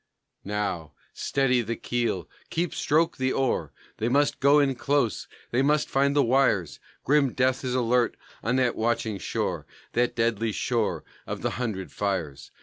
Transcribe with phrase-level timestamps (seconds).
[0.43, 3.71] Now, steady the keel, keep stroke the oar!
[3.97, 8.55] They must go in close, they must find the wires; Grim death is alert on
[8.55, 12.49] that watching shore, That deadly shore of the "Hundred Fires."